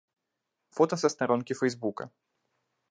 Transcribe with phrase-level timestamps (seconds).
[0.77, 2.05] Фота са старонкі фэйсбука.